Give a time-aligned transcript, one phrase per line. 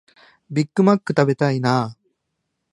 [0.49, 1.97] ビッグマック食べたいなあ